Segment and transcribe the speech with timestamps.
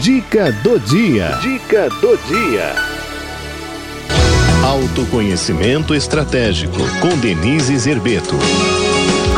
[0.00, 1.38] Dica do dia.
[1.42, 2.74] Dica do dia.
[4.64, 8.36] Autoconhecimento estratégico com Denise Zerbeto.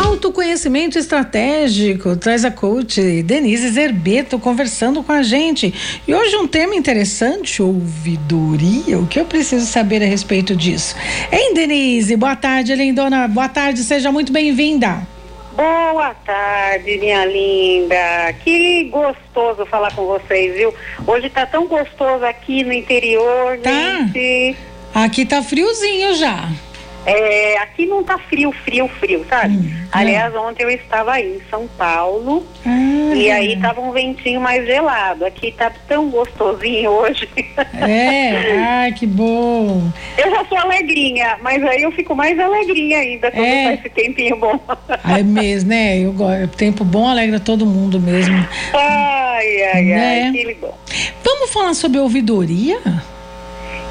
[0.04, 5.74] Autoconhecimento estratégico traz a coach Denise Zerbeto conversando com a gente.
[6.06, 8.98] E hoje um tema interessante, ouvidoria.
[8.98, 10.94] O que eu preciso saber a respeito disso?
[11.32, 12.14] Hein, Denise?
[12.16, 13.26] Boa tarde, lindona.
[13.26, 15.13] Boa tarde, seja muito bem-vinda.
[15.56, 18.32] Boa tarde, minha linda.
[18.42, 20.74] Que gostoso falar com vocês, viu?
[21.06, 23.70] Hoje tá tão gostoso aqui no interior, Tá.
[23.70, 24.56] gente.
[24.92, 26.48] Aqui tá friozinho já.
[27.06, 29.56] É, aqui não tá frio, frio, frio, sabe?
[29.56, 34.40] Hum, Aliás, ontem eu estava aí em São Paulo Ah, e aí tava um ventinho
[34.40, 35.24] mais gelado.
[35.26, 37.28] Aqui tá tão gostosinho hoje.
[37.80, 39.82] É, ai, que bom.
[40.16, 43.64] Eu já sou alegrinha, mas aí eu fico mais alegrinha ainda quando É.
[43.64, 44.58] tá esse tempinho bom.
[45.16, 45.98] É mesmo, né?
[45.98, 46.48] Eu gosto.
[46.56, 48.34] Tempo bom alegra todo mundo mesmo.
[48.72, 50.22] ai, ai, Né?
[50.24, 50.74] ai, que bom.
[51.22, 52.78] Vamos falar sobre ouvidoria?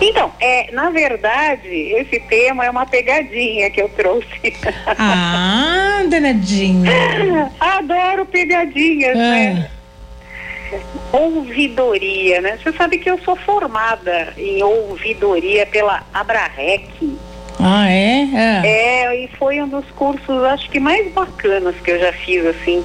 [0.04, 4.54] Então, é, na verdade, esse tema é uma pegadinha que eu trouxe.
[5.00, 7.50] Ah, danadinha.
[7.58, 9.70] Adoro pegadinhas, né?
[9.70, 12.60] Ah, Ouvidoria, né?
[12.62, 17.18] Você sabe que eu sou formada em ouvidoria pela Abrarec.
[17.60, 18.28] ah, é?
[18.36, 18.68] Ah.
[18.68, 22.84] É, e foi um dos cursos, acho que mais bacanas que eu já fiz, assim,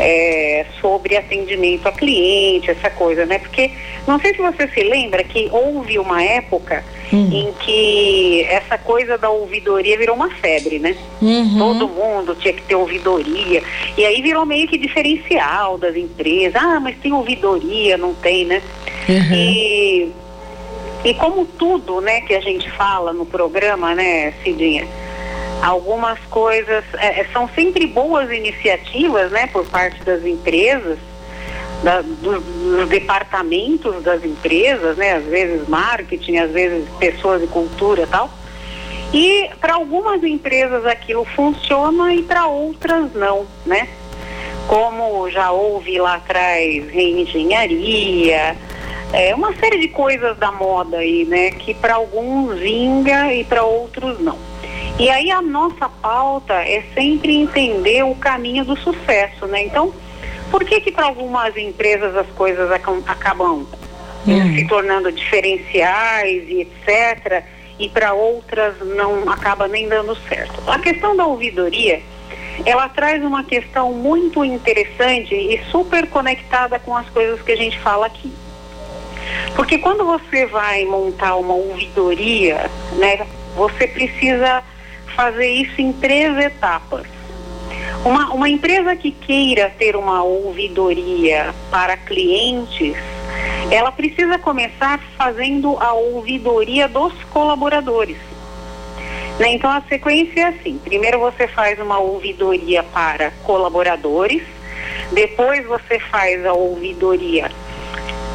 [0.00, 3.38] é, sobre atendimento a cliente, essa coisa, né?
[3.38, 3.70] Porque
[4.06, 7.28] não sei se você se lembra que houve uma época Hum.
[7.32, 10.96] em que essa coisa da ouvidoria virou uma febre, né?
[11.20, 11.58] Uhum.
[11.58, 13.62] Todo mundo tinha que ter ouvidoria.
[13.98, 16.54] E aí virou meio que diferencial das empresas.
[16.54, 18.62] Ah, mas tem ouvidoria, não tem, né?
[19.08, 19.34] Uhum.
[19.34, 20.12] E,
[21.04, 24.86] e como tudo, né, que a gente fala no programa, né, Cidinha?
[25.62, 30.98] Algumas coisas é, é, são sempre boas iniciativas, né, por parte das empresas,
[31.82, 38.06] da- do- dos departamentos das empresas, né, às vezes marketing, às vezes pessoas de cultura
[38.06, 38.30] tal.
[39.12, 43.88] E para algumas empresas aquilo funciona e para outras não, né?
[44.68, 48.56] Como já houve lá atrás reengenharia,
[49.12, 51.50] é, uma série de coisas da moda aí, né?
[51.50, 54.38] Que para alguns vinga e para outros não.
[55.00, 59.62] E aí a nossa pauta é sempre entender o caminho do sucesso, né?
[59.64, 59.94] Então,
[60.50, 63.66] por que que para algumas empresas as coisas acabam
[64.28, 64.54] eh, Hum.
[64.54, 67.42] se tornando diferenciais e etc.
[67.78, 70.62] E para outras não acaba nem dando certo.
[70.70, 72.02] A questão da ouvidoria,
[72.66, 77.78] ela traz uma questão muito interessante e super conectada com as coisas que a gente
[77.78, 78.30] fala aqui.
[79.56, 84.62] Porque quando você vai montar uma ouvidoria, né, você precisa
[85.14, 87.06] fazer isso em três etapas.
[88.04, 92.96] Uma, uma empresa que queira ter uma ouvidoria para clientes,
[93.70, 98.16] ela precisa começar fazendo a ouvidoria dos colaboradores.
[99.38, 99.54] Né?
[99.54, 104.42] Então a sequência é assim: primeiro você faz uma ouvidoria para colaboradores,
[105.12, 107.50] depois você faz a ouvidoria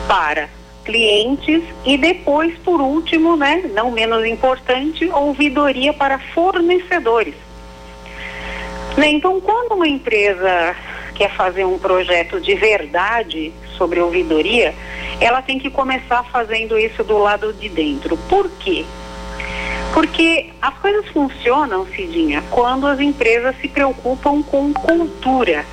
[0.07, 0.49] para
[0.85, 7.35] clientes e depois, por último, né, não menos importante, ouvidoria para fornecedores.
[8.95, 10.75] Né, Então, quando uma empresa
[11.15, 14.73] quer fazer um projeto de verdade sobre ouvidoria,
[15.19, 18.17] ela tem que começar fazendo isso do lado de dentro.
[18.29, 18.85] Por quê?
[19.93, 25.65] Porque as coisas funcionam, Cidinha, quando as empresas se preocupam com cultura.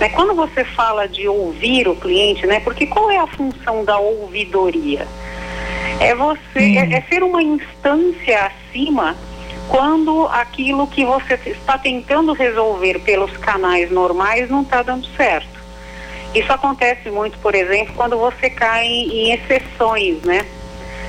[0.00, 0.08] Né?
[0.10, 2.60] Quando você fala de ouvir o cliente, né?
[2.60, 5.06] Porque qual é a função da ouvidoria?
[6.00, 6.38] É você,
[6.76, 9.16] é, é ser uma instância acima
[9.68, 15.58] quando aquilo que você está tentando resolver pelos canais normais não está dando certo.
[16.34, 20.46] Isso acontece muito, por exemplo, quando você cai em, em exceções, né?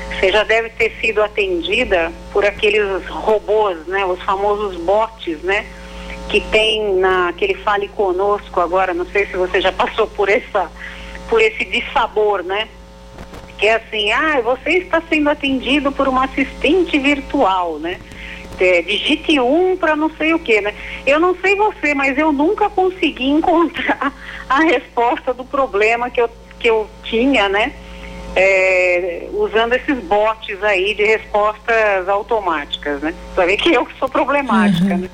[0.09, 4.05] Você já deve ter sido atendida por aqueles robôs, né?
[4.05, 5.65] Os famosos bots, né?
[6.29, 10.69] Que tem naquele Fale Conosco agora, não sei se você já passou por essa,
[11.29, 12.67] por esse dissabor, né?
[13.57, 17.99] Que é assim, ah, você está sendo atendido por uma assistente virtual, né?
[18.59, 20.73] É, digite um para não sei o que, né?
[21.05, 24.13] Eu não sei você, mas eu nunca consegui encontrar
[24.49, 27.73] a resposta do problema que eu, que eu tinha, né?
[28.35, 33.13] É, usando esses bots aí de respostas automáticas, né?
[33.35, 34.99] Vê que eu sou problemática, Uhum.
[35.01, 35.09] né?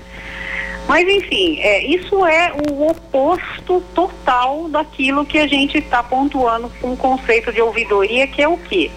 [0.88, 6.94] Mas enfim, é, isso é o oposto total daquilo que a gente está pontuando com
[6.94, 8.92] o conceito de ouvidoria, que é o quê?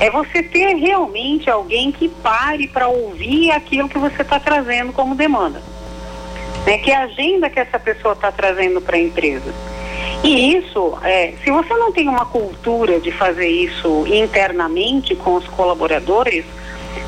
[0.00, 5.14] É você ter realmente alguém que pare para ouvir aquilo que você está trazendo como
[5.14, 5.62] demanda.
[6.66, 6.78] Né?
[6.78, 9.52] Que agenda que essa pessoa está trazendo para a empresa.
[10.24, 15.46] E isso, é, se você não tem uma cultura de fazer isso internamente com os
[15.48, 16.44] colaboradores,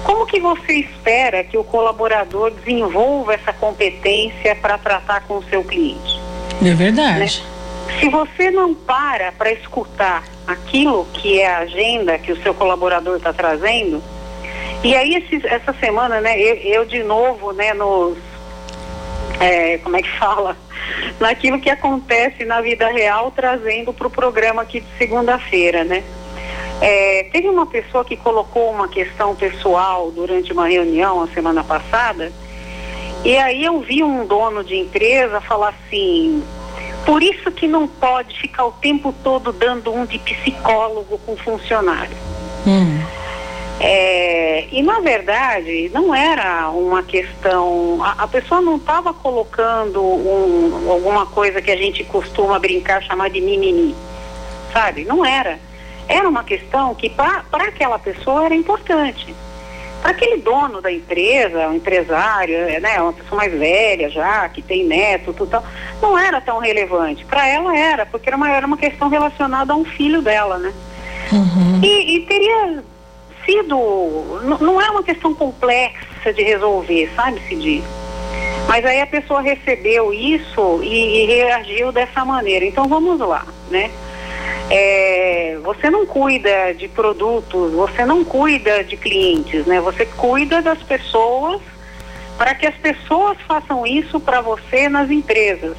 [0.04, 5.62] como que você espera que o colaborador desenvolva essa competência para tratar com o seu
[5.62, 6.20] cliente?
[6.64, 7.18] É verdade.
[7.18, 7.52] Né?
[8.00, 13.16] Se você não para para escutar aquilo que é a agenda que o seu colaborador
[13.16, 14.02] está trazendo,
[14.82, 18.18] e aí esse, essa semana, né, eu, eu, de novo, né, nos
[19.40, 20.56] é, como é que fala?
[21.20, 26.02] Naquilo que acontece na vida real, trazendo para o programa aqui de segunda-feira, né?
[26.80, 32.32] É, teve uma pessoa que colocou uma questão pessoal durante uma reunião a semana passada,
[33.24, 36.42] e aí eu vi um dono de empresa falar assim,
[37.06, 42.16] por isso que não pode ficar o tempo todo dando um de psicólogo com funcionário.
[42.66, 43.00] Hum.
[43.80, 50.90] É, e na verdade não era uma questão, a, a pessoa não estava colocando um,
[50.90, 53.94] alguma coisa que a gente costuma brincar, chamar de mimimi,
[54.72, 55.04] sabe?
[55.04, 55.58] Não era
[56.08, 59.34] era uma questão que para aquela pessoa era importante.
[60.00, 64.60] Para aquele dono da empresa, um empresário, é, né, uma pessoa mais velha já, que
[64.60, 65.64] tem neto, tudo tal,
[66.00, 67.24] não era tão relevante.
[67.24, 70.72] Para ela era, porque era uma, era uma questão relacionada a um filho dela, né?
[71.30, 71.80] Uhum.
[71.82, 72.82] E, e, teria
[73.46, 73.76] sido,
[74.60, 77.82] não é uma questão complexa de resolver, sabe, Cid?
[78.66, 82.64] Mas aí a pessoa recebeu isso e, e reagiu dessa maneira.
[82.64, 83.90] Então vamos lá, né?
[84.74, 89.78] É, você não cuida de produtos, você não cuida de clientes, né?
[89.82, 91.60] Você cuida das pessoas
[92.38, 95.76] para que as pessoas façam isso para você nas empresas.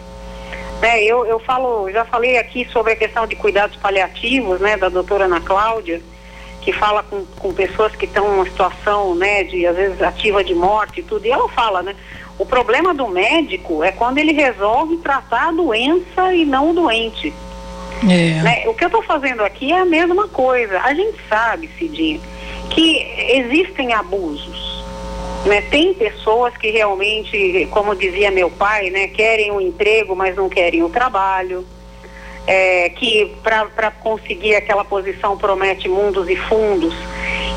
[0.80, 1.04] Né?
[1.04, 5.26] Eu, eu falo, já falei aqui sobre a questão de cuidados paliativos, né, da doutora
[5.26, 6.00] Ana Cláudia,
[6.62, 10.54] que fala com, com pessoas que estão numa situação, né, de às vezes ativa de
[10.54, 11.96] morte e tudo, e ela fala, né,
[12.38, 17.34] o problema do médico é quando ele resolve tratar a doença e não o doente.
[18.10, 18.42] É.
[18.42, 18.64] Né?
[18.68, 20.80] O que eu estou fazendo aqui é a mesma coisa.
[20.82, 22.20] A gente sabe, Cidinha,
[22.70, 24.84] que existem abusos.
[25.46, 25.62] Né?
[25.62, 30.50] Tem pessoas que realmente, como dizia meu pai, né, querem o um emprego, mas não
[30.50, 31.66] querem o trabalho.
[32.46, 36.94] É, que para conseguir aquela posição promete mundos e fundos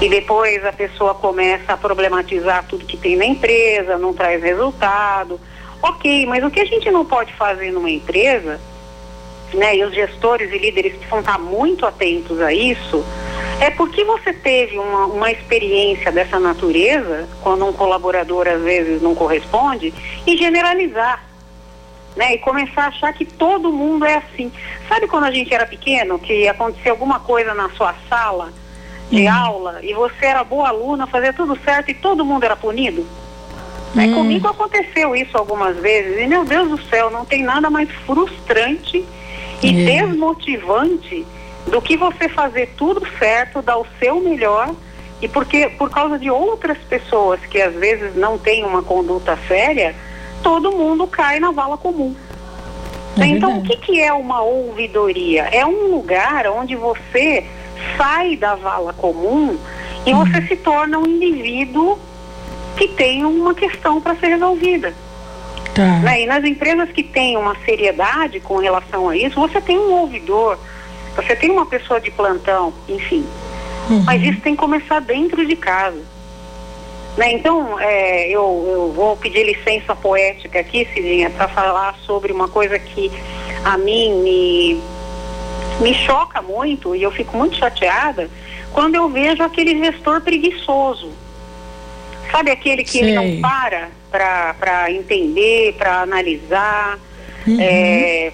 [0.01, 5.41] e depois a pessoa começa a problematizar tudo que tem na empresa, não traz resultado.
[5.83, 8.61] Ok, mas o que a gente não pode fazer numa empresa
[9.55, 13.05] né, e os gestores e líderes precisam estar muito atentos a isso,
[13.61, 19.15] é porque você teve uma, uma experiência dessa natureza, quando um colaborador às vezes não
[19.15, 19.93] corresponde,
[20.27, 21.25] e generalizar.
[22.15, 24.51] Né, e começar a achar que todo mundo é assim.
[24.89, 28.55] Sabe quando a gente era pequeno, que acontecia alguma coisa na sua sala
[29.11, 29.35] de uhum.
[29.35, 33.07] aula e você era boa aluna, fazia tudo certo e todo mundo era punido?
[33.95, 34.09] Né?
[34.15, 39.05] Comigo aconteceu isso algumas vezes e meu Deus do céu, não tem nada mais frustrante
[39.63, 39.85] e é.
[39.85, 41.27] desmotivante
[41.67, 44.75] do que você fazer tudo certo, dar o seu melhor
[45.21, 49.95] e porque por causa de outras pessoas que às vezes não têm uma conduta séria,
[50.43, 52.15] todo mundo cai na vala comum.
[53.19, 55.45] É então, o que, que é uma ouvidoria?
[55.45, 57.47] É um lugar onde você
[57.97, 59.57] sai da vala comum
[60.05, 60.25] e uhum.
[60.25, 61.99] você se torna um indivíduo
[62.77, 64.93] que tem uma questão para ser resolvida.
[65.77, 65.99] Tá.
[65.99, 66.23] Né?
[66.23, 70.59] E nas empresas que têm uma seriedade com relação a isso, você tem um ouvidor,
[71.15, 73.27] você tem uma pessoa de plantão, enfim.
[73.91, 74.03] Uhum.
[74.05, 76.03] Mas isso tem que começar dentro de casa.
[77.19, 77.33] Né?
[77.33, 82.79] Então, é, eu, eu, vou pedir licença poética aqui, Cidinha, para falar sobre uma coisa
[82.79, 83.13] que
[83.63, 84.81] a mim me,
[85.83, 88.31] me choca muito e eu fico muito chateada
[88.73, 91.11] quando eu vejo aquele gestor preguiçoso.
[92.33, 96.99] Sabe aquele que ele não para para entender, para analisar,
[97.47, 97.59] uhum.
[97.61, 98.33] é,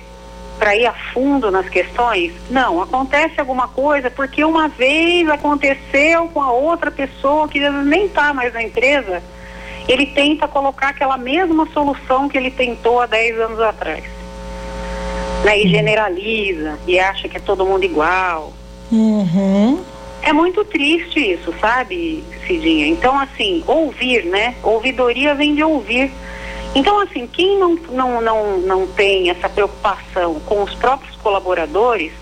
[0.59, 2.33] para ir a fundo nas questões?
[2.51, 7.89] Não, acontece alguma coisa porque uma vez aconteceu com a outra pessoa que às vezes
[7.89, 9.23] nem está mais na empresa,
[9.89, 14.05] ele tenta colocar aquela mesma solução que ele tentou há 10 anos atrás.
[15.45, 15.71] Né, e uhum.
[15.71, 18.53] generaliza e acha que é todo mundo igual.
[18.93, 19.83] Uhum.
[20.23, 22.87] É muito triste isso, sabe, Cidinha?
[22.87, 24.55] Então, assim, ouvir, né?
[24.63, 26.11] Ouvidoria vem de ouvir.
[26.75, 32.13] Então, assim, quem não, não, não, não tem essa preocupação com os próprios colaboradores,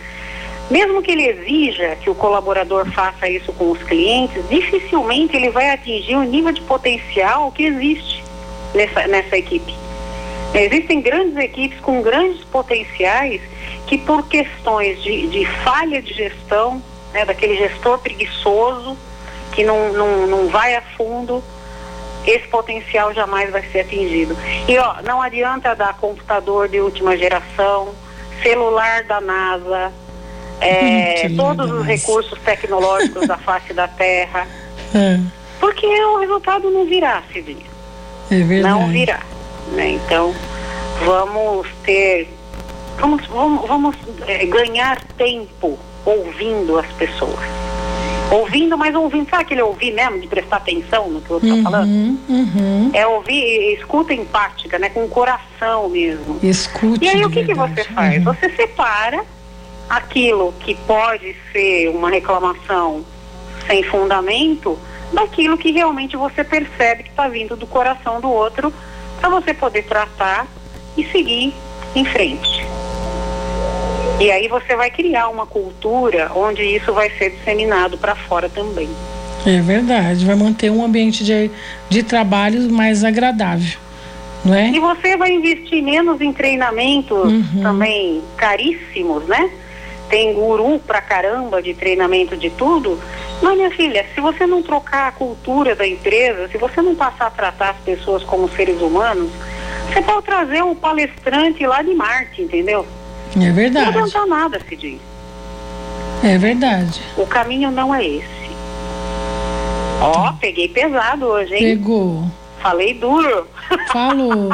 [0.70, 5.70] mesmo que ele exija que o colaborador faça isso com os clientes, dificilmente ele vai
[5.70, 8.24] atingir o nível de potencial que existe
[8.74, 9.74] nessa, nessa equipe.
[10.54, 13.40] Existem grandes equipes com grandes potenciais
[13.86, 18.96] que, por questões de, de falha de gestão, né, daquele gestor preguiçoso
[19.52, 21.42] que não, não, não vai a fundo,
[22.26, 24.36] esse potencial jamais vai ser atingido.
[24.68, 27.94] E ó, não adianta dar computador de última geração,
[28.42, 29.92] celular da NASA,
[30.60, 34.46] é, todos os recursos tecnológicos da face da Terra.
[34.94, 35.18] É.
[35.58, 37.66] Porque o resultado não virá, Cidinha.
[38.30, 38.74] É verdade.
[38.74, 39.20] Não virá.
[39.72, 39.90] Né?
[39.90, 40.34] Então,
[41.04, 42.28] vamos ter.
[42.98, 47.38] Vamos, vamos, vamos é, ganhar tempo ouvindo as pessoas.
[48.30, 51.58] Ouvindo, mas ouvindo, sabe aquele ouvir mesmo, de prestar atenção no que o outro está
[51.58, 51.90] uhum, falando?
[52.28, 52.90] Uhum.
[52.94, 54.88] É ouvir, escuta empática, né?
[54.88, 56.38] Com o coração mesmo.
[56.40, 57.04] Escute.
[57.04, 58.18] E aí o que, que você faz?
[58.18, 58.32] Uhum.
[58.32, 59.24] Você separa
[59.88, 63.04] aquilo que pode ser uma reclamação
[63.66, 64.78] sem fundamento
[65.12, 68.72] daquilo que realmente você percebe que está vindo do coração do outro
[69.20, 70.46] para você poder tratar
[70.96, 71.52] e seguir
[71.96, 72.64] em frente.
[74.20, 78.88] E aí você vai criar uma cultura onde isso vai ser disseminado para fora também.
[79.46, 81.50] É verdade, vai manter um ambiente de,
[81.88, 83.78] de trabalho mais agradável.
[84.44, 84.68] Não é?
[84.68, 87.62] E você vai investir menos em treinamentos uhum.
[87.62, 89.50] também caríssimos, né?
[90.10, 93.00] Tem guru pra caramba de treinamento de tudo.
[93.40, 97.28] Mas, minha filha, se você não trocar a cultura da empresa, se você não passar
[97.28, 99.30] a tratar as pessoas como seres humanos,
[99.90, 102.86] você pode trazer um palestrante lá de Marte, entendeu?
[103.36, 103.96] É verdade.
[103.96, 105.00] Não adianta nada, se diz.
[106.22, 107.00] É verdade.
[107.16, 108.50] O caminho não é esse.
[110.00, 111.60] Ó, oh, peguei pesado hoje, hein?
[111.60, 112.24] Pegou.
[112.60, 113.46] Falei duro.
[113.92, 114.50] Falou.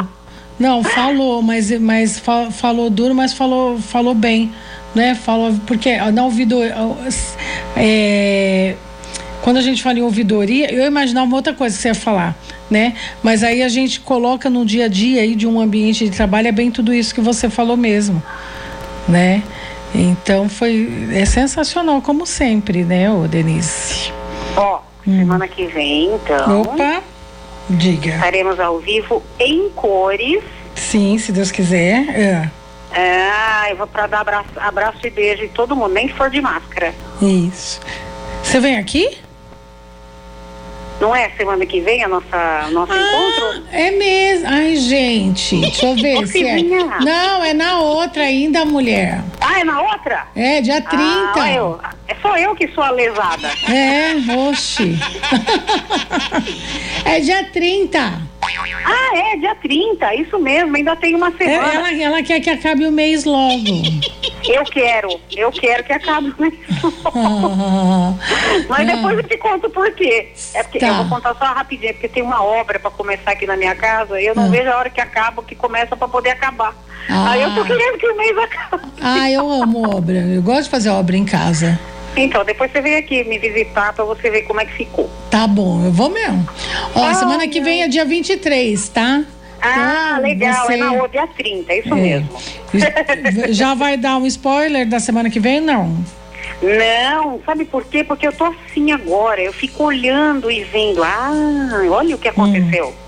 [0.58, 4.52] Não, falou, mas, mas falou duro, mas falou, falou bem,
[4.94, 5.14] né?
[5.14, 6.74] Falou, porque na ouvidoria,
[7.76, 8.74] é,
[9.42, 12.34] quando a gente fala em ouvidoria, eu imaginava outra coisa que você ia falar,
[12.70, 12.94] né?
[13.22, 16.48] Mas aí a gente coloca no dia a dia aí de um ambiente de trabalho,
[16.48, 18.22] é bem tudo isso que você falou mesmo
[19.08, 19.42] né?
[19.94, 24.12] Então foi é sensacional como sempre, né, ô Denise?
[24.56, 25.18] Ó, oh, hum.
[25.18, 26.62] semana que vem, então.
[26.62, 27.02] Opa,
[27.70, 28.14] diga.
[28.14, 30.42] Estaremos ao vivo em cores.
[30.74, 32.08] Sim, se Deus quiser.
[32.10, 32.50] É.
[32.92, 36.30] Ah, eu vou para dar abraço, abraço e beijo em todo mundo, nem se for
[36.30, 36.94] de máscara.
[37.20, 37.80] Isso.
[38.42, 39.18] Você vem aqui?
[41.00, 43.64] Não é semana que vem a nossa nosso ah, encontro?
[43.70, 44.46] É mesmo.
[44.48, 46.62] Ai, gente, deixa eu ver se é.
[46.62, 49.22] Não, é na outra ainda, mulher.
[49.40, 50.26] Ah, é na outra?
[50.34, 51.04] É, dia 30.
[51.36, 51.78] Ah, eu.
[52.08, 53.48] É só eu que sou a lesada.
[53.70, 54.14] É,
[54.48, 54.96] oxe.
[57.04, 58.26] é dia 30.
[58.84, 61.74] Ah, é, dia 30, isso mesmo, ainda tem uma semana.
[61.74, 63.82] Ela, ela quer que acabe o mês logo.
[64.48, 68.18] Eu quero, eu quero que acabe o mês logo.
[68.68, 70.32] Mas depois eu te conto por quê.
[70.54, 70.88] É porque tá.
[70.88, 74.20] eu vou contar só rapidinho, porque tem uma obra para começar aqui na minha casa
[74.20, 74.48] e eu não ah.
[74.48, 76.74] vejo a hora que acaba, que começa para poder acabar.
[77.08, 77.30] Ah.
[77.30, 78.84] Aí eu tô querendo que o mês acabe.
[79.00, 80.18] Ah, eu amo obra.
[80.18, 81.78] Eu gosto de fazer obra em casa.
[82.16, 85.10] Então, depois você vem aqui me visitar para você ver como é que ficou.
[85.30, 86.48] Tá bom, eu vou mesmo.
[86.94, 89.22] Ó, ah, semana que vem é dia 23, tá?
[89.66, 90.72] Ah, então, legal, você...
[90.74, 91.96] é na outra, dia 30, é isso é.
[91.96, 92.28] mesmo.
[93.52, 95.96] Já vai dar um spoiler da semana que vem, não?
[96.62, 98.02] Não, sabe por quê?
[98.02, 101.32] Porque eu tô assim agora, eu fico olhando e vendo, ah,
[101.90, 102.88] olha o que aconteceu.
[102.88, 103.06] Hum.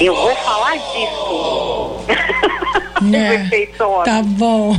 [0.00, 2.00] Eu vou falar disso.
[3.14, 3.66] É,
[4.04, 4.74] tá bom.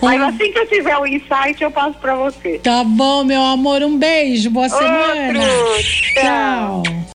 [0.00, 2.58] Mas assim que eu tiver o insight, eu passo para você.
[2.58, 3.82] Tá bom, meu amor.
[3.82, 4.50] Um beijo.
[4.50, 4.78] Boa Outro.
[4.78, 5.40] semana.
[6.14, 6.82] Tchau.
[6.84, 6.98] Tchau.